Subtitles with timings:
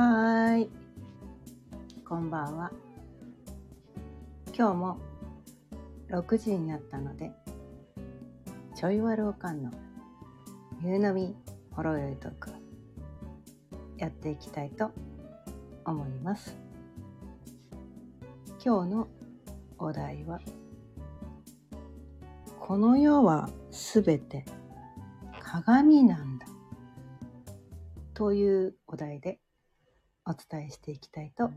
[0.00, 0.68] はい。
[2.08, 2.70] こんばんは。
[4.56, 4.98] 今日も
[6.08, 7.32] 6時になったので、
[8.76, 9.72] ちょいわるおかんの
[10.84, 11.34] 夕飲み
[11.72, 12.52] ほろよいトーク
[13.96, 14.92] やっていきたいと
[15.84, 16.56] 思います。
[18.64, 19.08] 今日の
[19.78, 20.38] お題は、
[22.60, 24.44] この世はすべて
[25.40, 26.46] 鏡なんだ
[28.14, 29.40] というお題で
[30.28, 31.50] お伝えしていきたいと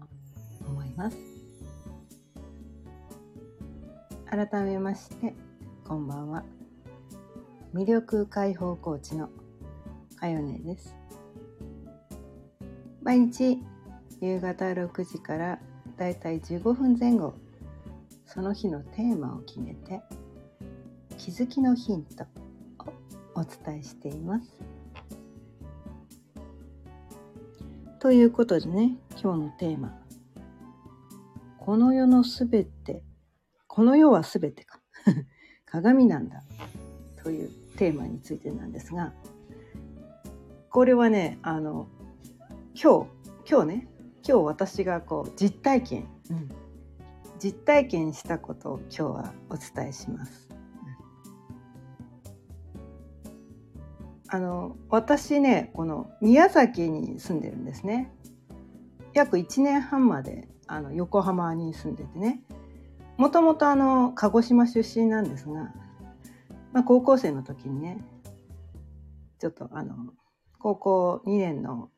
[0.65, 1.17] 思います。
[4.25, 5.33] 改めまして
[5.85, 6.45] こんばんは。
[7.73, 9.29] 魅力解放コーチの
[10.15, 10.95] かよねです。
[13.03, 13.61] 毎日
[14.21, 15.59] 夕方6時から
[15.97, 17.33] だいたい15分前後
[18.25, 20.01] その日のテーマを決めて
[21.17, 22.23] 気づきのヒント
[22.85, 22.93] を
[23.35, 24.70] お伝えしています。
[28.01, 29.95] ということでね今日のテーマ
[31.59, 33.03] 「この世のすべて
[33.67, 34.81] この世はすべてか。
[35.67, 36.41] 鏡なんだ」
[37.23, 39.13] というテーマについてなんですが
[40.71, 41.87] これはねあの
[42.73, 43.07] 今日
[43.47, 43.87] 今日ね
[44.27, 46.49] 今日私がこう実体験、うん、
[47.37, 50.50] 実体験したことを今日はお伝えします。
[54.33, 58.09] あの私ねこの宮崎に住んでるんですね。
[59.13, 62.41] 約1年半まであの横浜に住んでてね。
[63.17, 65.73] もともとあの鹿児島出身なんですが、
[66.71, 68.01] まあ、高校生の時にね
[69.37, 69.95] ちょっとあの
[70.59, 71.89] 高校2年の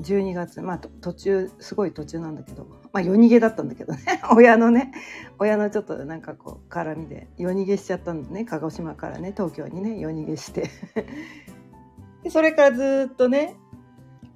[0.00, 4.00] 12月まあ途中すごい途中なんだけどまあ夜逃げだったんだけどね。
[4.34, 4.92] 親のね。
[5.38, 7.28] 親のちょっとなんかこう絡みで。
[7.36, 8.44] 夜逃げしちゃったんだね。
[8.44, 9.32] 鹿児島からね。
[9.32, 9.98] 東京にね。
[9.98, 10.68] 夜逃げして。
[12.22, 13.54] でそれからずっとね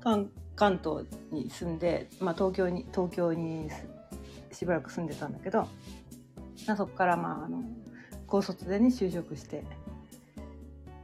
[0.01, 3.69] 関関東に住んで、まあ、東京に東京に
[4.53, 5.67] しばらく住んでたんだけど、
[6.67, 7.63] まあ、そこからまああの
[8.27, 9.65] 高卒でね就職して。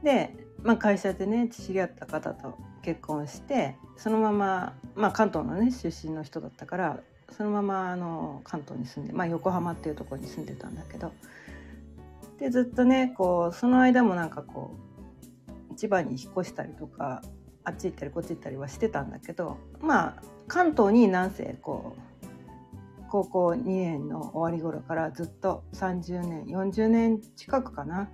[0.03, 6.99] で、まあ、会社でね知り合った方と結婚してそのまま、まあ、関東のね出身の人だったから
[7.35, 11.11] そのままあの関東に住んで、まあ、横浜っていうところに住んでたんだけど
[12.39, 14.75] でずっとねこうその間もなんかこ
[15.71, 17.21] う千葉に引っ越したりとか
[17.63, 28.09] あっち行ったりこっち行ったりはしてたんだけどまあ関東になんせこう高校2年の終わり頃からずっと30年40年近くかな。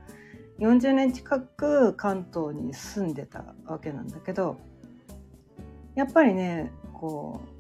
[0.59, 4.57] 40年近く関東に住んでたわけなんだけど
[5.95, 7.56] やっぱりねこう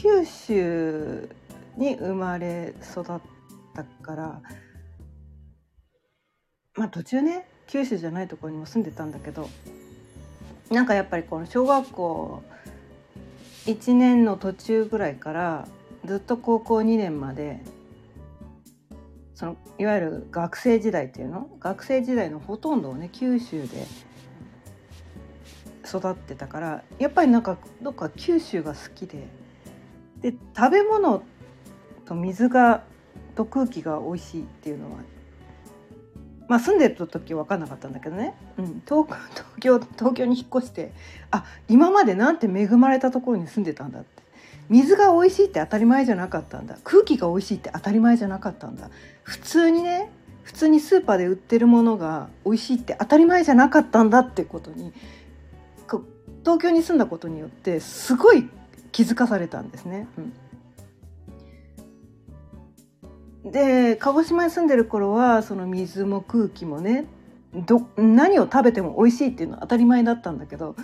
[0.00, 1.28] 九州
[1.76, 3.04] に生まれ育っ
[3.74, 4.40] たから
[6.76, 9.50] まあ途中ね九州じゃないところにも住んでたんだけど
[10.70, 12.42] なんかやっぱりこの小学校
[13.66, 15.66] 1年の途中ぐらいから
[16.04, 17.60] ずっと高校2年まで
[19.34, 23.84] そのいわゆる学生時代っていうの学生時代のほとんどをね九州で
[25.84, 29.26] 育ってたからやっぱりなんかどっか九州が好きで
[30.20, 31.22] で食べ物
[32.04, 32.82] と水が
[33.34, 34.98] と空気が美味しいっていうのは
[36.48, 40.92] まあ住んでた時分かんなかったんだけどね、うん、東東京東京に引っ越して
[41.30, 44.22] あ今までなんて恵まれたところに住んでたんだって。
[44.68, 46.76] 水が美味しいって当たり前じゃなかったんだ。
[46.84, 48.90] 空気が美味しいって当たり前じゃなかったんだ。
[49.22, 50.10] 普通にね
[50.42, 54.92] 普通にスーパーで売ってるものが美味しいって当たり前じゃなかったんだってことに
[56.42, 58.48] 東京に住んだことによってすごい
[58.98, 60.08] 気づかされたんですね。
[63.44, 67.04] うん、で鹿児島に住んでる頃はその水も空気もね
[67.54, 70.74] ど何を食べても美味しいっていうのは当たり前だったんだけど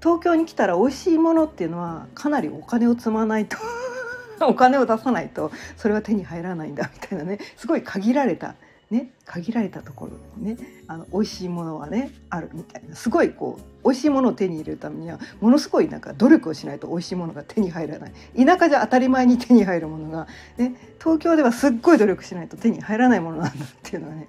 [0.00, 3.56] 東京に来たら美味しいものっていうのはかなりお金を積まないと
[4.46, 8.54] お金を出さないとそれは手に入らないんだみたいなねすごい限られた
[8.90, 10.12] ね限られたところ
[10.42, 12.96] でねあの美味しいものはねあるみたいな。
[12.96, 18.12] すごいこう美味しいものを手に入れるためにはものすごいなんか努力をしないと美味しいものが手に入らない。
[18.36, 20.26] 田舎じゃ当たり前に手に入るものが、
[20.56, 24.28] ね、東京ではすっごい努力しないと手に入らないものなんだっていうのはね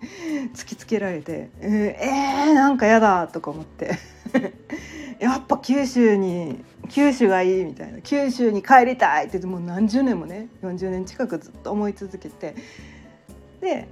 [0.54, 3.98] 突きつけられてえー、えー、なんかやだとか思って。
[5.20, 8.02] やっぱ九州に九州がいいみたいな。
[8.02, 12.56] 九州に帰りたいってもう何十年もね40年近くずっと思い続けて。
[13.62, 13.88] で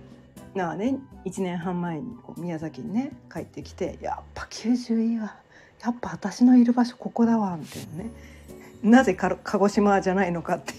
[0.57, 5.38] なあね1年半前にこう宮崎にね帰ってきてやっぱ九州いいわ。
[5.83, 8.09] やっぱ私のいる場所ここだわみたいなね。
[8.83, 10.75] なぜ鹿児島じゃないのかってい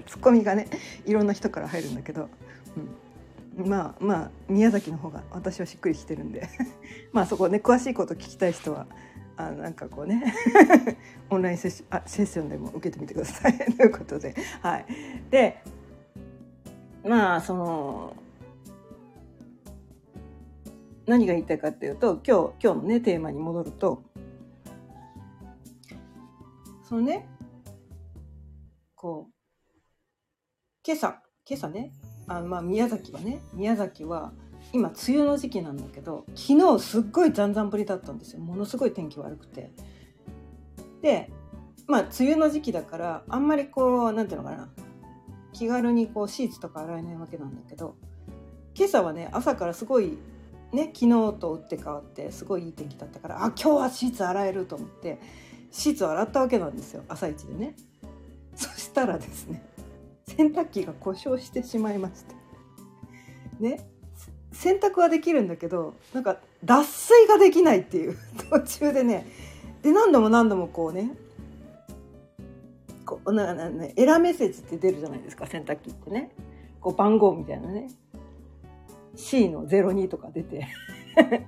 [0.00, 0.02] う。
[0.06, 0.68] ツッコミがね
[1.06, 2.28] いろんな人から入るんだけど、
[3.56, 6.48] うん、まあまあ宮崎の方が私はしっくりきてるんで。
[7.12, 8.86] まあそこね詳しいこと聞きたい人は
[9.36, 10.34] あなんかこうね。
[11.30, 13.56] オンラインセッシあセッションでも受けてみてください。
[13.56, 14.34] ということで。
[14.60, 14.86] はい。
[15.30, 15.62] で
[17.04, 18.16] まあその
[21.06, 24.02] 何が言いたいかっていうと今日今日のねテーマに戻ると
[26.88, 27.28] そのね
[28.94, 29.32] こう
[30.86, 31.92] 今朝今朝ね
[32.26, 34.32] あまあ宮崎はね宮崎は
[34.72, 38.40] 今梅雨の時期なんだけど昨日すっごいざんざん降りだったんですよ。
[38.40, 39.70] ものすごい天気悪くて。
[41.02, 41.30] で
[41.86, 44.68] まあ梅雨の時期だからあんまりこうなんていうのかな
[45.52, 47.96] 気軽にこうシーツとか洗えないわけなんだけど
[48.74, 50.16] 今朝はね朝からすごい
[50.74, 55.18] ね昨日と打って変わってすごいいい天気だったからあ今日はシーツ洗えると思って
[55.70, 57.74] シーツを洗ったわけなんですよ朝一でね。
[58.54, 59.62] そしたらですね
[60.28, 62.34] 洗濯機が故障してしまいまして。
[63.60, 63.86] ね
[64.52, 68.16] 洗濯はできるんだけどなんか脱水ができないっていう
[68.50, 69.26] 途中でね。
[69.82, 71.10] で何度も何度もこうね
[73.04, 76.30] こうななエラーメッセージって出るじゃないですか洗濯機ってね。
[76.80, 77.90] こう番号みたいなね。
[79.16, 80.66] C の02とか出て。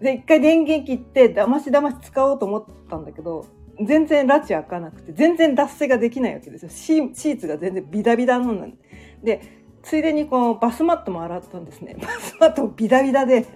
[0.00, 3.46] で一回電源切ってだましだまし使おうと思ったんだけど
[3.84, 6.68] 全然拉致開かなくて全然脱水ができないわけですよ。
[6.68, 8.78] シーツが全然ビダビダのなん
[9.22, 9.42] で
[9.82, 11.96] ついでにこうバスマットも洗ったんですね。
[12.02, 13.46] バスマットビダビダで。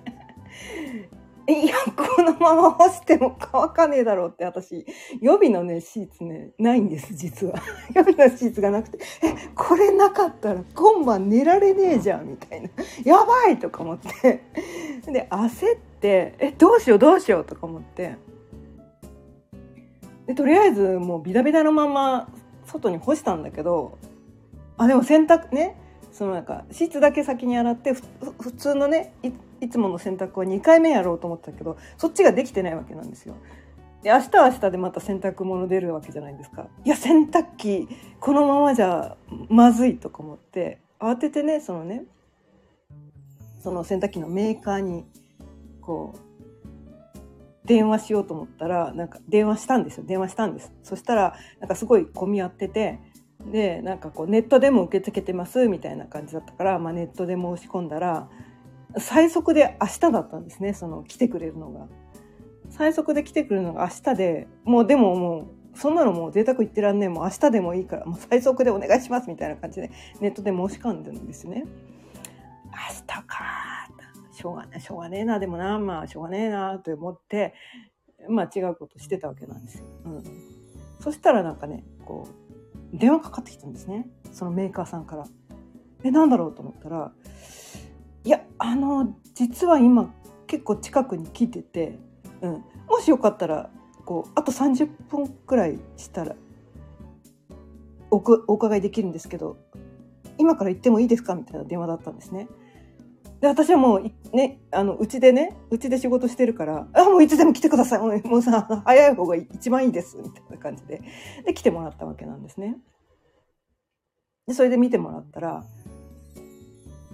[1.52, 4.87] いやこのまま干しても乾かねえだろうって私
[5.20, 7.54] 予備のねシーツねないんです実は。
[7.94, 12.69] 予備のシーツがなくてえこれなかったら今晩寝られねえじゃんみたいな。
[13.04, 14.43] やばいとか思って。
[15.06, 18.16] で焦ってえどうしようどうしようとか思って。
[20.26, 22.28] でとりあえずもうビダビダのまま
[22.64, 23.99] 外に干したんだけど
[24.78, 25.76] あでも洗濯ね
[26.12, 29.14] そのなんかシーツだけ先に洗って普通のね
[29.62, 33.37] いつもの洗濯は2回目やろうと思ったけどそっちができてないわけなんですよ。
[34.03, 36.67] で明日は明日でまた洗濯物出るわけじゃないですか。
[36.85, 37.88] いや洗濯機
[38.19, 39.17] このままじゃ
[39.49, 42.05] まずいとか思って慌ててねそのね
[43.62, 45.05] その洗濯機のメーカーに
[45.81, 46.32] こう
[47.64, 52.99] 電話しようと思ったらなんか電話したんですよ電話したんですそしたらなんかすごい混み合ってて
[53.50, 58.29] でなんかこうネットでも受け付けてますみたいな感じだったから、まあ、ネットで申し込んだら
[58.98, 61.86] 最速で明日だったんですねその来てくれるのが。
[62.70, 65.40] 最速で来てくれるのが明日でもうでもも
[65.74, 69.90] うそんなのもう贅沢言ってらんねえもう明日でもいいからもう最速でお願いしますみたいな感じで
[70.20, 71.64] ネットで申し込んでるんですね。
[72.66, 72.72] 明
[73.06, 73.82] 日か
[74.32, 77.54] しょうがないしょうがねえなでもなまあしょうがねえなと思って
[78.28, 79.84] まあ違うことしてたわけなんですよ。
[80.04, 80.22] うん、
[81.00, 82.26] そしたらなんかねこ
[82.94, 85.26] う電話かかってきたんですねそのメーカーさんから。
[86.04, 87.12] えなんだろうと思ったら
[88.24, 90.14] いやあの実は今
[90.46, 91.98] 結構近くに来てて、
[92.40, 92.50] うん、
[92.88, 93.70] もしよかったら
[94.04, 96.34] こうあと30分くらいしたら
[98.10, 98.16] お
[98.48, 99.56] お伺いできるんですけど
[100.38, 101.34] 今から行ってもいいですか？
[101.34, 102.48] みたいな電話だったんですね。
[103.40, 108.00] で私はもうねあのうちでねうちで仕事してるから「あもういつでも来てください。
[108.26, 111.02] もうさ早い方が一番いいです」みたいな感じで。
[111.44, 112.76] で来てもらったわけなんですね。
[114.46, 115.64] でそれで見てもらったら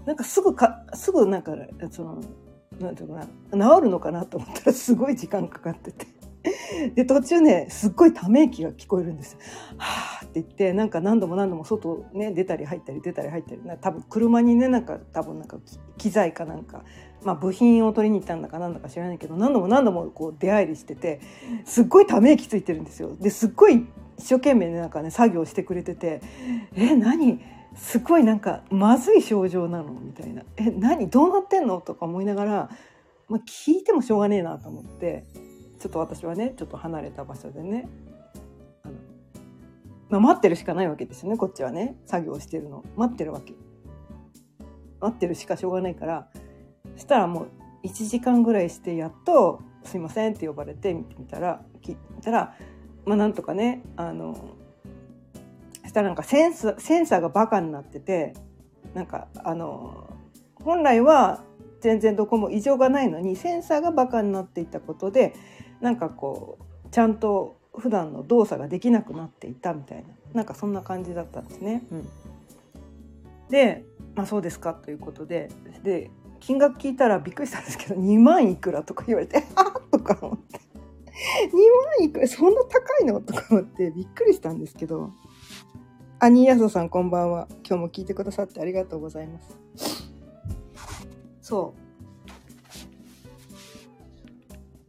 [0.08, 1.52] なんかすぐか、すぐなんか、
[1.90, 2.18] その、
[2.80, 6.06] なんていうかな、治るのかなと思ったらすごい時間かかってて。
[6.96, 9.38] で、途中ね、すっごいため息が聞こえるんですよ。
[9.76, 15.58] はあって言って、なんか何度も何度も外ね、出たり入ったり出たり入ったり、多分車にね、なんか多分なんか
[15.98, 16.84] 機材かなんか、
[17.22, 21.20] まあ部品を取りに行ったんだかなんだか知らないけど、何度も何度もこう出入りしてて、
[21.66, 23.14] すっごいため息ついてるんですよ。
[23.20, 26.22] で、すっごい一生懸命ね、なんかね、作業してくれてて、
[26.74, 27.57] え、何？
[27.78, 31.08] すごいなんかまずい症状なのみたいな「え何？
[31.08, 32.70] どうなってんの?」とか思いながら、
[33.28, 35.24] まあ、聞いてもしょうがねえなと思って
[35.78, 37.88] ちょっと私はねちょっと離れた場所でね
[38.84, 38.94] あの、
[40.10, 41.96] まあ、待ってるしかないわけですよねこっちはね。
[42.04, 42.84] 作業してるの。
[42.96, 43.54] 待ってるわけ。
[45.00, 46.28] 待ってるしかしょうがないから
[46.96, 47.48] そしたらもう
[47.84, 52.54] 1時間ぐらいしてやっと「すいません」って呼ばれて見てみたら聞いたら
[53.04, 54.36] まあなんとかねあの
[55.88, 58.34] したらなんかセンスセンサーがバカになってて
[58.94, 60.08] なんかあの
[60.62, 61.42] 本来は
[61.80, 65.34] 全然どこも異常がないのにセンサーがバカになっていたことで
[65.80, 71.82] なんかこうちゃんと普段の動作ができなくなっていたみたいななんかそんな感じだったんですね。
[71.90, 72.08] うん、
[73.50, 75.50] で、まあ、そうですかということで
[75.82, 80.58] で金額聞いたらびっくりしたんですけど2万いくらとか言われて「あっ!」とか思って
[81.48, 81.52] 「2
[82.00, 85.12] 万いくらそんな高いの?」とか思ってびっくりしたんですけど
[86.20, 87.46] アニーヤソさんこんばんは。
[87.64, 89.56] 今日も聞いてくださってありがとうございます。
[91.40, 91.74] そ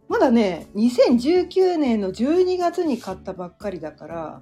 [0.07, 0.12] う。
[0.12, 4.41] まだね2019年の12月に買ったばっかりだから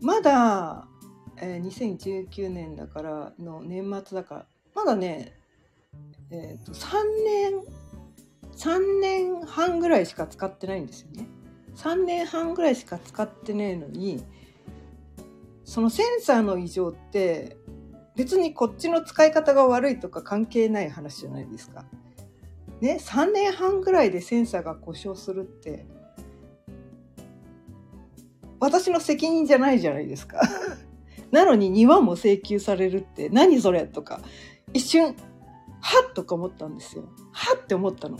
[0.00, 0.88] まだ、
[1.36, 5.36] えー、2019年だからの年末だからまだね
[6.32, 6.88] えーと、3
[7.24, 7.52] 年
[8.56, 11.28] 3年半ぐらいしか使ってないんですよね。
[11.76, 14.24] 3年半ぐらいしか使ってないのに
[15.70, 17.56] そのセンサーの異常って
[18.16, 21.84] 別にこっちの使い方が悪いとか関係ない話じゃないですか。
[22.80, 25.86] ね、3年半ぐらいでセンサーが故障するって
[28.58, 30.40] 私の責任じゃないじゃないですか。
[31.30, 34.22] なのに2万も請求されるって何それとか
[34.72, 35.14] 一瞬
[35.80, 37.04] はっとか思ったんですよ。
[37.30, 38.18] はって思ったの。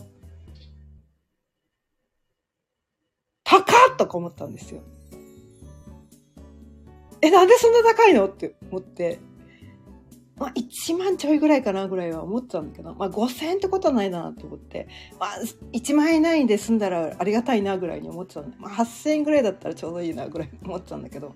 [3.43, 4.83] 高っとか思ったんですよ。
[7.23, 9.21] え、なんでそんな高いのって思って、
[10.41, 15.39] まあ、1万ちょいぐらいかなぐらいは思ってたんだけど、まあ、5000円ってことはないなと思って、まあ、
[15.73, 21.35] 1万円ないんで済んだらありがたいなぐらいに思ってたんで、まあ、8000円ぐらいだったらちょうどいいなぐらい思ってたんだけど、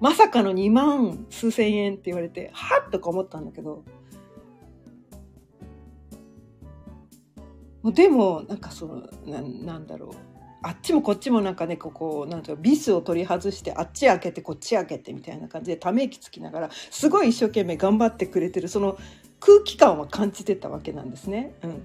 [0.00, 3.84] まさかの2万数千円って言われて、はっとか思ったんだけど、
[7.84, 10.29] でもなんかそのななんだろう。
[10.62, 18.98] あっちもこっちもなんかねここなんていうビスを取り外してあっち開けてこっち開けてみたいな感じでため息つきながらすごい一生懸命頑張ってくれてるその
[19.40, 21.54] 空気感は感じてたわけなんですね。
[21.62, 21.82] うん、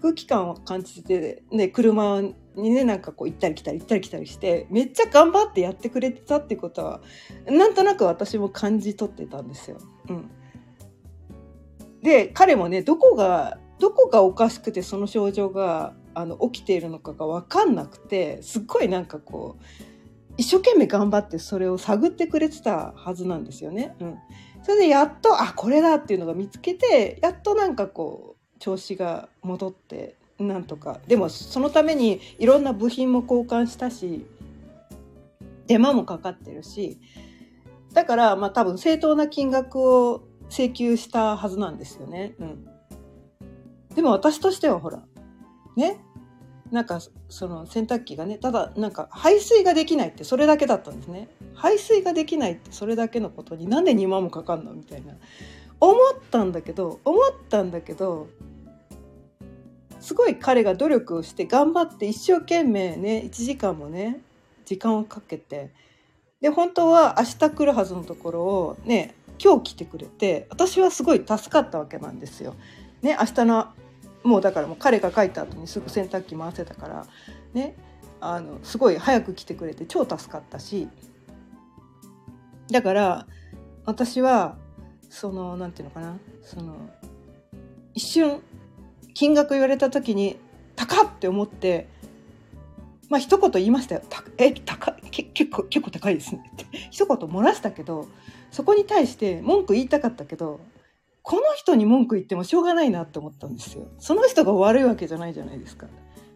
[0.00, 7.00] 空気感を感じてね車にねなんかこう行ったり来たり行ったり来たりしてめっちゃ頑張ってやってくれてたってことは
[7.46, 9.76] なんとなく私も感じ取ってたんですよ。
[10.08, 10.30] うん、
[12.02, 19.64] で彼もねどこがどこがおかしくてその症状があの起きているのかが分かんなくてすっごいなんかこう
[20.38, 23.94] 一生懸命頑張ってそれを探ってくれてたはずなんですよね。
[24.00, 24.18] うん、
[24.62, 34.26] それでやっとあこれだっていうのが見つけてやっとなんかこう調子が戻ってなんとかでもそのためにいろんな部品も交換したし
[35.66, 36.98] 手間もかかってるし
[37.92, 42.34] だからまあ多分正当な金額を請求したはずなんですよね。
[42.38, 42.68] うん
[43.96, 45.02] でも私としてはほら、
[45.74, 45.98] ね、
[46.76, 51.26] なんかその洗濯機がね、ただなんか排水ができないってそれだけだったんですね。
[51.54, 55.14] 排水ができないってそれだけのことになんで2万もかかんのみたいな。
[55.80, 55.98] 思っ
[56.30, 58.28] たんだけど、思ったんだけど、
[60.00, 64.20] すごい彼が努力をして頑張って一生懸命ね、1時間もね、
[64.66, 65.70] 時間をかけて、
[66.42, 72.54] で、本当は明日来るはずのところをね、今日来てくれて、私はすごい助かったわけなんですよ。
[73.00, 73.68] ね、明日の
[74.26, 77.06] もうだからもう彼が帰った後にすぐ洗濯機回せたから
[77.54, 77.74] ね
[78.20, 80.88] あのすごい早く来てくれて超助かったし
[82.70, 83.26] だから
[83.84, 84.56] 私は
[85.10, 86.76] そのなんていうのかなその
[87.94, 88.40] 一瞬
[89.14, 90.36] 金額言われた時に
[90.74, 91.88] 高っって思って
[93.08, 94.02] まあ一言言いましたよ
[94.36, 96.66] 「え高け結構結構高いですね」って。
[96.90, 98.08] 一言漏らしたけど
[98.50, 100.60] そこに対して文句言いたかったけど
[101.28, 103.88] この人に文句言ってもしょうがないなって思ったんですよ。
[103.98, 105.88] その人が悪いわけじゃないじゃないですか。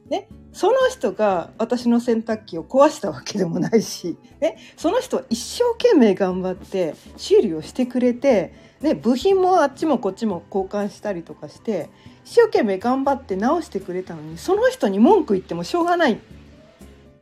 [0.08, 11.88] ね、その人が私の洗濯機を壊したわけでもないし、ね、その人は一生懸命頑張って修理をしてくれて、ね、部品もあっちもこっちも交換したりとかして
[12.24, 16.18] 一生懸命頑張って直してくれたのにその人に文句言ってもしょうがないっ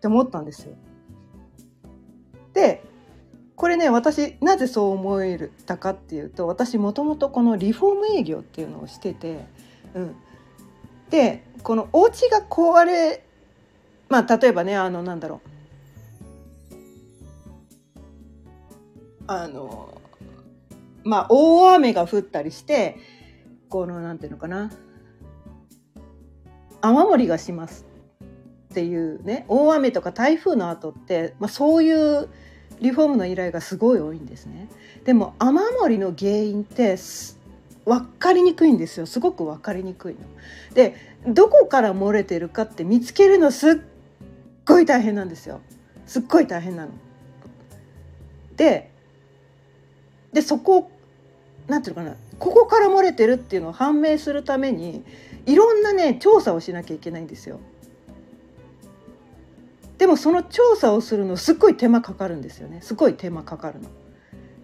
[0.01, 0.73] て思ったんですよ。
[2.55, 2.83] で
[3.59, 9.47] これね私なぜそう思えたかっていうと私もともとこのリフォーム営業っていうのをしてて、
[9.95, 10.17] うん、
[11.11, 13.25] でこのお家が壊れ
[14.09, 15.49] まあ例えばねあのなんだろう。
[19.27, 20.01] あの
[21.03, 22.97] まあ大雨が降ったりして
[23.69, 24.71] このなんていうのかな。
[26.81, 27.87] 雨漏りがします
[28.71, 32.29] っていうね大雨とか台風の後って、まあ、そういう
[32.81, 34.69] リフォームの依頼がすごい多いんですね
[35.05, 36.97] でも雨漏りの原因って
[37.85, 40.21] 分かりにくいんですよすごく分かりにくいの。
[40.75, 40.95] で
[41.27, 43.75] どこから漏れてるかって見つけるのすっ
[44.67, 45.61] ごい大変なんですよ
[46.07, 46.93] すっごい大変なの。
[48.57, 48.91] で
[50.33, 50.91] でそこ
[51.67, 55.03] なんていうのかなここから漏れてるっていうのを判明するために
[55.47, 57.59] いろんなね調査をしなきゃいけないんですよ。
[59.99, 63.89] でもその調査をするのすっごい手間かかるんですよねすごい手間かかるの。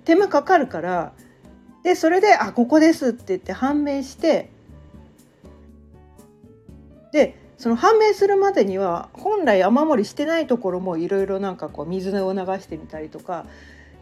[0.04, 1.12] 手間かかるから
[1.82, 4.50] でそれで「あここです」って言って判明して
[7.12, 13.46] でその判明するまでには本来雨漏りしてないところもいろいろなんかこう水を流してみたりとか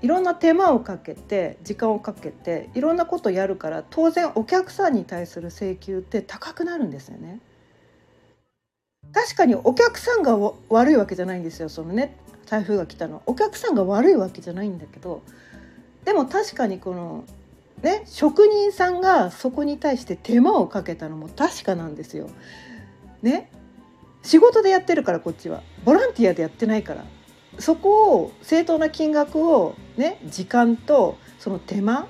[0.01, 7.41] いろんな手間をかけて時間をかけていろんなことやるから当然お客さんに対する請求って高くなるんですよね。
[9.13, 10.39] 確かにお客さんが
[10.69, 12.17] 悪いわけじゃないんですよそのね
[12.49, 15.23] 台風が来たのお客さんが悪いわけじゃないんだけど
[16.05, 17.25] でも確かにこの
[17.83, 22.29] ね職人さんがそこに対して手間をかけたのも確かなんですよ。
[23.23, 23.51] ね？
[24.23, 25.63] 仕事でやってるからこっちは。
[25.85, 27.05] ボランティアでやってないから。
[27.59, 32.07] そこを正当な金額をね時間とその手間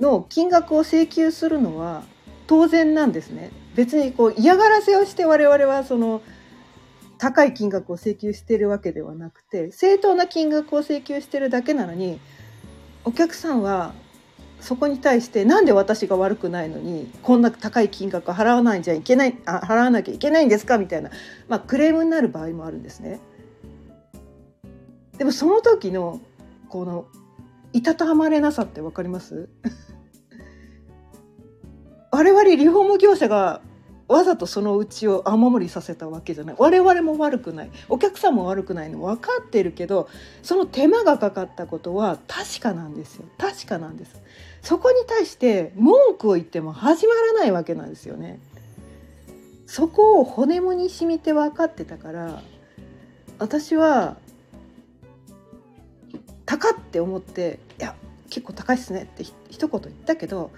[0.00, 2.02] の金額を請求するのは
[2.46, 3.50] 当然なんですね。
[3.74, 6.22] 別にこう嫌がらせをして我々はその
[7.18, 12.20] 高い金額を請求してるわけではなくて正当な金額を請求してるだけなのに
[13.04, 13.94] お客さんは
[14.60, 21.10] そこに対してなんで私が悪くないのにこんな高い金額払わないんじゃいけないあ払わなきゃいけないんですかみたいな、
[21.48, 23.20] まあ、クレームになる場合もあるんですね。
[25.18, 26.20] でもその時の
[26.68, 27.06] この
[27.72, 29.48] いたたまれなさって分かります？
[32.10, 33.60] 我々リフォーム業者が
[34.08, 36.56] わざとそのうちを雨漏りさせたわけじゃない。
[36.58, 37.70] 我々も悪くない。
[37.88, 40.08] お客さんも悪くないの分かってるけど
[40.42, 43.24] その手間がかかったことは確かなんですよ。
[43.36, 44.22] 確かなんです。
[44.62, 48.38] そこに対して文句を言っても始まらないわけなんですよね。
[49.66, 52.40] そこを骨もに染みて分かってたから
[53.40, 54.16] 私は
[56.44, 57.96] 高って思って「いや
[58.30, 60.52] 結構高いっすね」って一言言ったけど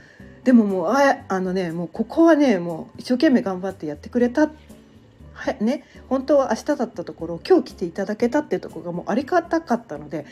[0.48, 4.48] でももうああのねもうここはねもう一生懸命頑張ってやってくれた。
[5.34, 10.24] はいね本当は明日だったところ今日来ていただけたっていうところがもうありがたかったので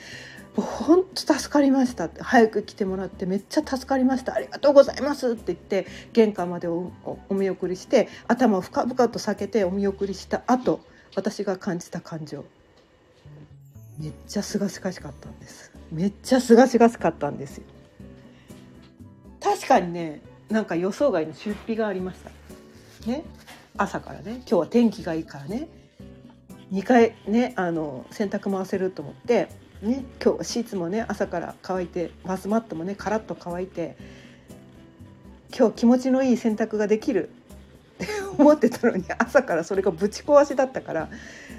[0.56, 2.06] もう本当助かりました。
[2.06, 4.32] って早く来てもらってめっちゃ助かりました。
[4.32, 6.92] ありがとうございますって言って玄関までお
[7.28, 10.80] 見送りして頭を深々と避けてお見送りした後
[11.14, 12.42] 私が感じた感情。
[13.99, 15.73] めっちゃすがすがしかったんです。
[15.92, 17.64] めっちゃすがすがしかったんですよ。
[19.66, 22.30] 確かにねなんか予想外の出費がありました。
[23.11, 23.25] ね。
[23.76, 24.37] 朝からね。
[24.37, 25.66] 今日は天気がいいからね。
[26.72, 29.48] 2回ねあの洗濯回せると思って
[29.83, 30.05] ね。
[30.24, 33.96] 今日シーツもね朝から乾いてバスマットもねカラッと乾いて
[35.57, 37.31] 今日気持ちのいい洗濯ができる
[38.05, 41.09] って思ってたのに朝からそれがぶち壊しだったから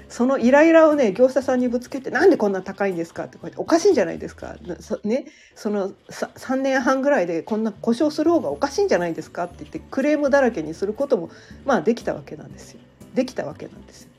[0.08, 9.44] そのイライラをね業者さんにぶつけて「なんでこんな高いんですか?」ってこうやって「おかしいんじゃないですか」そ,、ね、その3年半ぐらいでこんな故障する方がおかしいんじゃないですか？
[9.44, 11.30] って言ってクレームだらけにすることも
[11.64, 12.80] まあできたわけなんですよ。
[13.14, 14.10] できたわけなんですよ。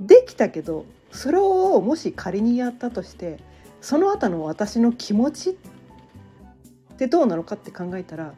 [0.00, 3.38] できたけどそれをもし仮にやったとして
[3.80, 5.54] その後の私の気持ちっ
[6.96, 8.32] てどうなのかって考えたら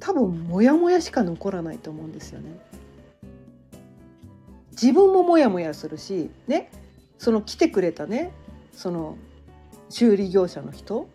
[0.00, 2.69] 多分モヤモヤしか残らないと思うんですよね。
[4.72, 6.70] 自分もモヤモヤするしね。
[7.18, 8.32] その来てくれたね。
[8.72, 9.16] その
[9.90, 11.08] 修理業者の人。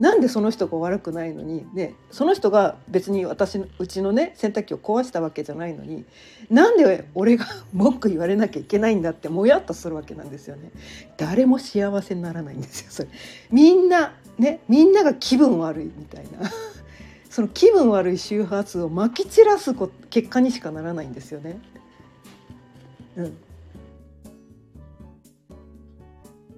[0.00, 6.06] なんでその人が悪くないのに、ね、その人が別に私のうちのね洗濯機を壊したわけじゃないのに
[6.48, 7.44] なんで俺が
[7.74, 10.70] 文句言われなきゃいけないんだってもやっとするわけなんですよね。
[11.18, 13.10] 誰も幸せにならないんですよそれ。
[13.50, 14.60] みんなね。
[14.68, 16.50] みんなが気分悪いみたいな。
[17.28, 19.74] その気分悪い周波数をまき散らす
[20.08, 21.60] 結果にしかならないんですよね。
[23.24, 23.36] うん、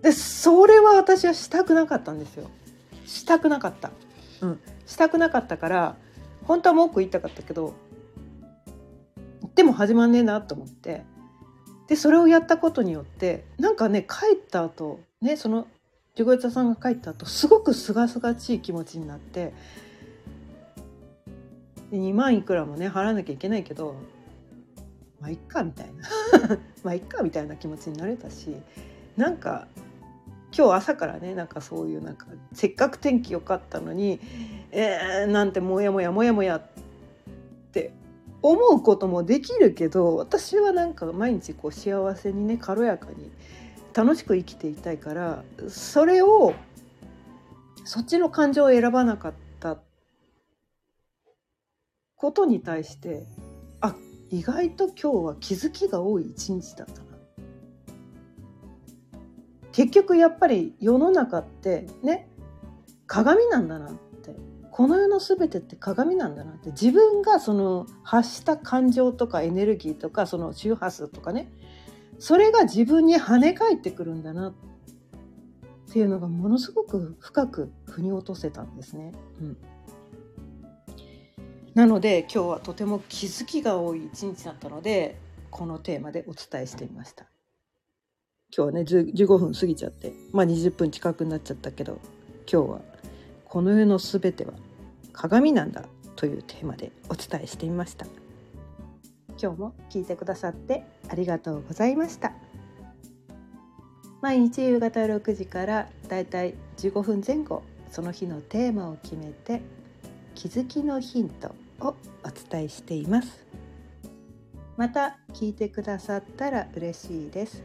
[0.02, 2.50] でそれは私はしたくなかったんですよ。
[3.06, 3.90] したくなかった、
[4.40, 5.96] うん、したくなかったから
[6.44, 7.74] 本当は文句言いたかったけど
[9.54, 11.04] でも始まんねえなと思って。
[11.88, 15.66] でそれをやったことによってなんかね帰った後ねその
[16.14, 19.52] ジョコヨさんが帰った後すごくすがすがしい気持ちになって。
[21.90, 23.94] で2万いくらもね払わなきゃいけないけど
[25.22, 26.08] まあいっかみたいな。
[26.82, 28.56] まあいっかみたいな気持ちになれたし
[29.16, 29.68] なんか
[30.56, 34.20] 今日朝からねなんかそういうなんかせっかく天気良かったのに
[34.72, 36.62] えー、なんてモヤモヤモヤモヤっ
[37.72, 37.92] て
[38.42, 43.30] 思うこともできるけど私はなんか毎日こう幸せにね軽やかに
[43.94, 46.54] 楽しく生きていたいからそれを
[47.84, 49.78] そっちの感情を選ばなかった
[52.16, 53.24] ことに対して
[54.32, 57.12] 意外と今日は気づきが多い一日だったな。
[59.72, 62.28] 結局やっぱり世の中ってね
[63.06, 64.34] 鏡なんだなって
[64.70, 71.52] この世の全てって鏡なんだなって自分がその発した感情とかエネルギーとかその周波数とかね
[72.18, 74.54] それが自分に跳ね返ってくるんだなっ
[75.92, 79.12] ていうのがものすごく深く腑に落とせたんですね。
[79.42, 79.56] うん
[81.74, 85.16] なので今日はとても気づきが多い一日だったので
[85.50, 87.24] このテーマでお伝えしてみました。
[88.54, 91.98] 今日はね15分過ぎちゃってまあ20分近くになっちゃったけど
[92.50, 92.80] 今日は
[93.46, 94.52] 「この世の全ては
[95.14, 98.06] 鏡なんだ」というテーマでお伝えしてみました。
[99.40, 102.34] 今日も聞いてくださってありがとうございました。
[104.20, 109.62] 毎日夕方6時からだいたい15分前後その日のテーマを決めて
[110.34, 113.46] 気づきのヒントをお伝えしています。
[114.76, 117.62] また聞いてくださったら嬉しいです。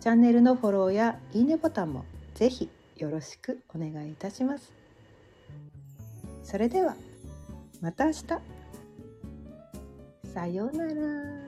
[0.00, 4.72] チャンネルのフォローやいいねボタンもぜひよろしくお願いいたします。
[6.42, 6.96] それでは
[7.80, 8.24] また明日。
[10.32, 11.41] さようなら。